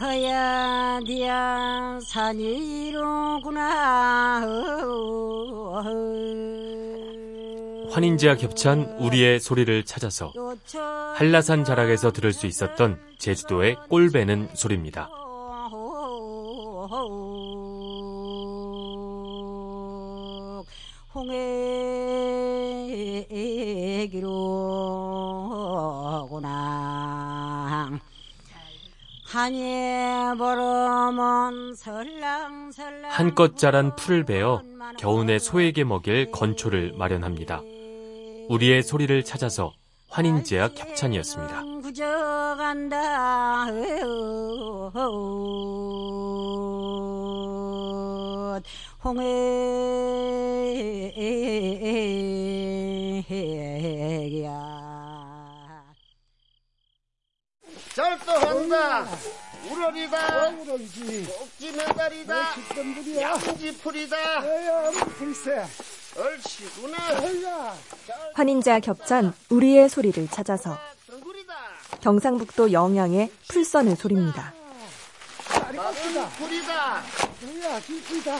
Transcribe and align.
허야 0.00 0.98
디야 1.06 2.00
산이로구나 2.02 3.54
환인제와 7.92 8.34
겹찬 8.34 8.96
우리의 8.98 9.38
소리를 9.38 9.84
찾아서 9.84 10.32
한라산 11.14 11.62
자락에서 11.62 12.10
들을 12.10 12.32
수 12.32 12.48
있었던 12.48 13.00
제주도의 13.18 13.76
꼴배는 13.88 14.48
소리입니다. 14.54 15.08
홍해기로구나 26.34 28.00
한껏 33.10 33.58
자란 33.58 33.96
풀을 33.96 34.24
베어 34.24 34.62
겨우내 34.96 35.40
소에게 35.40 35.82
먹일 35.82 36.30
건초를 36.30 36.94
마련합니다. 36.96 37.60
우리의 38.48 38.84
소리를 38.84 39.24
찾아서 39.24 39.72
환인제약 40.08 40.78
협찬이었습니다. 40.78 41.64
우러리다. 59.70 60.48
우러리지. 60.48 61.26
꼭지. 61.26 61.72
집던들이야. 62.54 63.30
양지풀이다. 63.30 64.40
불세. 65.18 65.66
얼씨구나. 66.16 66.96
환인제와 68.34 68.80
겹찬 68.80 69.34
우리의 69.50 69.88
소리를 69.88 70.28
찾아서 70.28 70.78
덩굴이다. 71.10 71.54
경상북도 72.00 72.72
영양의 72.72 73.30
풀 73.48 73.64
써는 73.64 73.96
소리입니다. 73.96 74.52
풀이다. 76.38 77.02
에야, 77.46 77.80
길기다. 77.80 78.38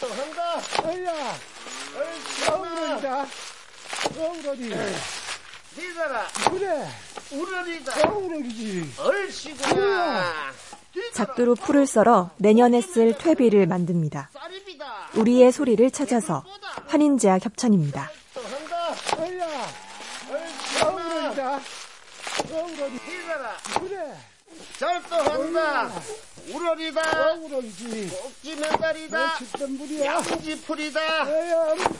절도한다. 0.00 0.60
에야, 0.90 1.36
얼씨구나. 1.96 2.56
우러리다. 2.74 3.26
우러리. 4.16 5.23
니들아. 5.76 6.26
그래. 6.50 6.88
우러리다. 7.32 8.08
우러리지. 8.10 8.94
얼씨구나. 8.98 10.52
작두로 11.12 11.56
풀을 11.56 11.86
썰어 11.86 12.30
내년에 12.36 12.80
쓸 12.80 13.18
퇴비를 13.18 13.66
만듭니다. 13.66 14.30
우리의 15.14 15.50
소리를 15.50 15.90
찾아서 15.90 16.44
환인제와 16.86 17.40
협찬입니다. 17.42 18.10
절도 18.32 18.74
한다. 20.76 21.60
절도한다. 24.78 25.90
우러리다. 26.52 27.32
우러리지. 27.34 28.08
꼭지 28.10 28.56
메달이다. 28.56 29.38
양지풀이다. 30.04 31.24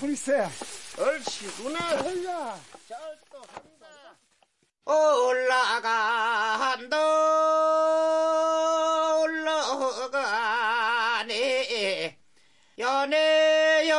불세. 0.00 0.46
얼씨구나. 0.98 1.78
에야. 4.88 4.94
올라간다 5.32 6.96
올라가네 11.22 12.18
연애연 12.78 13.98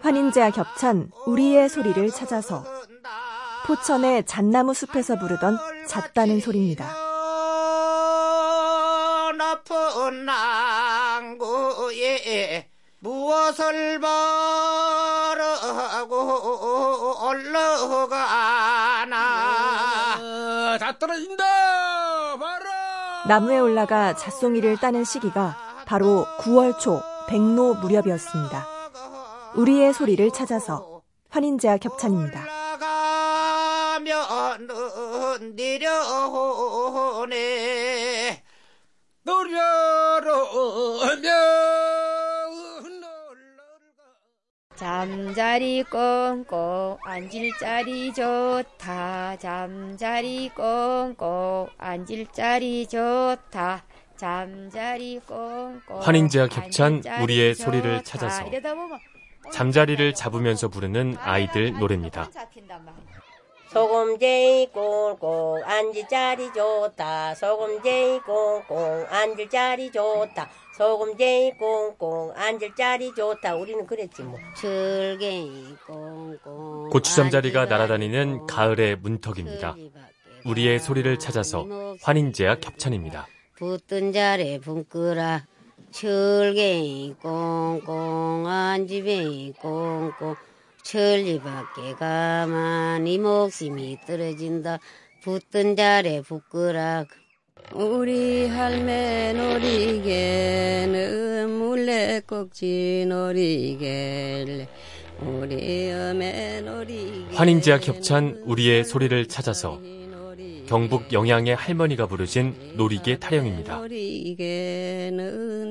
환인제와 0.00 0.50
겹찬 0.50 1.10
우리의 1.26 1.68
소리를 1.68 2.10
찾아서 2.10 2.64
포천의 3.66 4.26
잣나무 4.26 4.74
숲에서 4.74 5.18
부르던 5.18 5.58
잣다는 5.86 6.40
소리입니다. 6.40 6.92
높은 9.36 10.24
낭구에 11.24 11.90
무엇을 12.98 14.00
바라고 14.00 15.40
올라가나 17.28 18.49
다 20.90 20.98
떨어진다! 20.98 21.44
봐라! 22.36 23.22
나무에 23.28 23.60
올라가 23.60 24.16
잣송이를 24.16 24.76
따는 24.78 25.04
시기가 25.04 25.56
바로 25.86 26.26
9월 26.38 26.80
초 26.80 27.00
백로 27.28 27.74
무렵이었습니다. 27.74 28.66
우리의 29.54 29.94
소리를 29.94 30.28
찾아서 30.32 31.02
환인제와 31.28 31.76
겹찬입니다. 31.76 32.44
내려오네 37.20 37.32
노려 39.22 40.09
잠자리 45.14 45.82
꽁꽁 45.82 46.96
앉을 47.04 47.50
자리 47.58 48.12
좋다. 48.14 49.36
잠자리 49.38 50.48
꽁꽁 50.54 51.68
앉을 51.78 52.26
자리 52.30 52.86
좋다. 52.86 53.82
잠자리 54.16 55.18
꽁꽁 55.26 56.00
환인제와 56.00 56.46
겹찬 56.46 57.02
우리의 57.22 57.56
좋다. 57.56 57.64
소리를 57.64 58.04
찾아서 58.04 58.44
보면 58.44 59.00
잠자리를 59.52 60.14
잡으면서 60.14 60.68
부르는 60.68 61.16
아이들 61.18 61.72
노래입니다. 61.72 62.30
소금제이 63.72 64.70
꽁꽁 64.70 65.60
앉을 65.64 66.06
자리 66.08 66.52
좋다. 66.52 67.34
소금제이 67.34 68.20
꽁꽁 68.20 69.06
앉을 69.10 69.50
자리 69.50 69.90
좋다 69.90 70.48
소금제이 70.80 71.58
꽁꽁 71.58 72.32
앉을 72.34 72.74
자리 72.74 73.14
좋다. 73.14 73.54
우리는 73.54 73.86
그랬지 73.86 74.22
뭐. 74.22 74.38
철갱이 74.56 75.76
꽁꽁 75.86 76.88
고추잠 76.88 77.28
자리가 77.28 77.66
날아다니는 77.66 78.46
가을의 78.46 78.96
문턱입니다. 78.96 79.76
우리의 80.46 80.78
소리를 80.78 81.18
찾아서 81.18 81.66
환인제와 82.00 82.60
겹찬입니다. 82.60 83.28
붙던 83.56 84.14
자리에 84.14 84.58
분끄라. 84.60 85.44
철갱이 85.90 87.16
꽁꽁 87.20 88.46
안집이 88.46 89.52
꽁꽁. 89.60 90.34
천리밖에 90.82 91.92
가만히 91.98 93.18
목숨이 93.18 93.98
떨어진다. 94.06 94.78
붙던 95.22 95.76
자리에 95.76 96.22
붙끄라. 96.22 97.04
우리 97.74 98.48
할매 98.48 99.32
놀이개 99.32 100.49
환인제와 107.34 107.78
겹찬 107.78 108.42
우리의 108.46 108.84
소리를 108.84 109.26
찾아서 109.26 109.80
경북 110.70 111.12
영양의 111.12 111.56
할머니가 111.56 112.06
부르신 112.06 112.54
놀이개 112.76 113.18
타령입니다. 113.18 113.76
놀이개는 113.78 114.38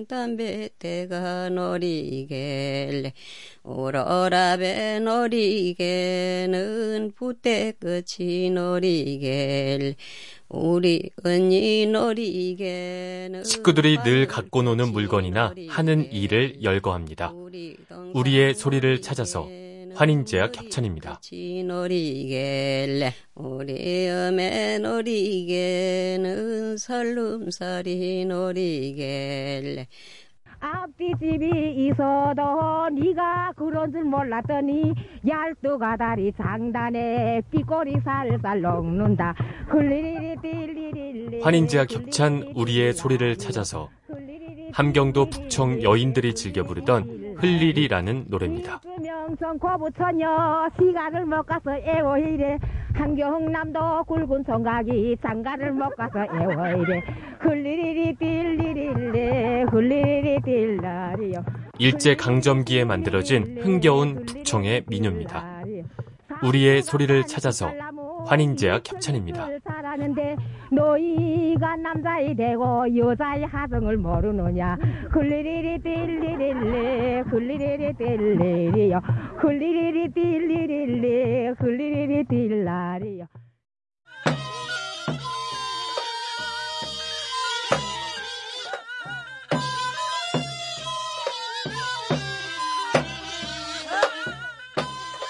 담배대가 0.07 1.47
놀이개 1.47 3.13
오로라배 3.63 4.99
놀이개는 4.99 6.43
부대 7.15 7.71
끝이 7.79 8.49
놀이개 8.49 9.95
우리 10.49 11.09
언니 11.23 11.85
놀이개는 11.85 13.45
식구들이 13.45 13.99
늘 14.03 14.27
갖고 14.27 14.63
노는 14.63 14.91
물건이나 14.91 15.53
하는 15.69 16.11
일을 16.11 16.61
열거합니다. 16.61 17.33
우리의 18.13 18.53
소리를 18.53 19.01
찾아서 19.01 19.47
환인제와 19.99 20.51
겹찬입니다. 20.51 21.19
놀이개 21.65 23.11
우리 23.35 24.09
어메 24.09 24.79
놀이개는 24.79 26.77
설름살이 26.77 28.23
놀이개 28.23 29.85
앞뒤 30.61 31.11
집이 31.19 31.49
있어도 31.87 32.87
네가 32.93 33.51
그런 33.57 33.91
줄 33.91 34.05
몰랐더니 34.05 34.93
얄뚜가 35.27 35.97
다리 35.97 36.31
장단에 36.31 37.41
삐꼬리 37.51 37.95
살살 38.01 38.61
녹는다. 38.61 39.35
환인제와 41.41 41.83
겹찬 41.83 42.53
우리의 42.55 42.93
소리를 42.93 43.35
찾아서 43.35 43.89
함경도 44.71 45.29
북청 45.29 45.83
여인들이 45.83 46.35
즐겨 46.35 46.63
부르던 46.63 47.28
흘리리라는 47.39 48.25
노래입니다. 48.27 48.81
명성 49.01 49.57
고부처녀 49.57 50.69
시간을 50.77 51.25
못 51.25 51.43
가서 51.43 51.73
애고 51.75 52.17
이래 52.17 52.57
한경남도 52.93 54.03
굵은 54.05 54.43
송각이 54.45 55.17
장가를 55.21 55.71
못 55.71 55.95
가서 55.95 56.19
애워이래 56.19 57.01
흘리리리 57.39 58.15
딜리리래 58.15 59.63
흘리리리 59.71 60.41
딜라리요 60.43 61.43
일제 61.77 62.15
강점기에 62.15 62.83
만들어진 62.83 63.57
흥겨운 63.61 64.25
북청의 64.25 64.83
민요입니다. 64.87 65.61
우리의 66.43 66.83
소리를 66.83 67.25
찾아서 67.25 67.71
환인제약 68.29 68.91
협찬입니다. 68.91 69.47
살았는데 69.63 70.35
너희가 70.71 71.75
남자이 71.77 72.35
되고 72.35 72.85
여자의 72.95 73.43
하성을 73.47 73.97
모르느냐? 73.97 74.77
흘리리리 75.09 75.81
딜리릴리 75.81 77.21
흘리리리 77.21 77.93
딜리리요. 77.97 78.99
흘리리리 79.39 80.13
딜리릴리 80.13 81.47
흘리리리 81.57 82.23
딜라리요. 82.25 83.25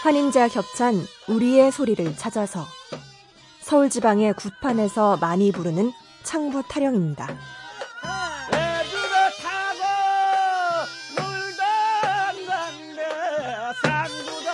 환인제약 0.04 0.56
협찬 0.56 0.96
우리의 1.30 1.72
소리를 1.72 2.16
찾아서 2.18 2.79
서울지방의 3.70 4.34
굿판에서 4.34 5.18
많이 5.18 5.52
부르는 5.52 5.94
창부 6.24 6.64
타령입니다. 6.68 7.26
애들아 8.48 9.30
타고 9.44 9.84
놀던 11.16 12.48
간대 12.48 13.04
산주도 13.84 14.50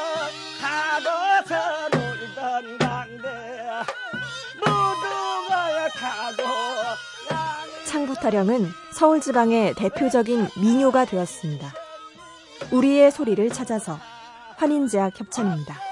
타고서 0.59 1.55
놀던 1.93 2.77
간대 2.77 3.27
모두가 4.59 5.87
타고 5.95 6.43
창부 7.85 8.15
타령은 8.15 8.67
서울지방의 8.91 9.75
대표적인 9.75 10.49
민요가 10.61 11.05
되었습니다. 11.05 11.73
우리의 12.73 13.11
소리를 13.11 13.49
찾아서 13.49 13.97
환인제약 14.57 15.17
협찬입니다. 15.17 15.84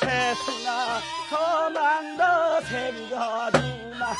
최승아 0.00 1.00
소망도 1.28 2.22
생겨주마 2.66 4.14